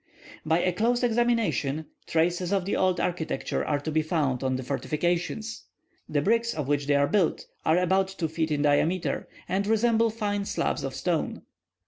[0.43, 4.63] By a close examination, traces of the old architecture are to be found on the
[4.63, 5.65] fortifications;
[6.09, 10.09] the bricks of which they are built are about two feet in diameter, and resemble
[10.09, 11.43] fine slabs of stone.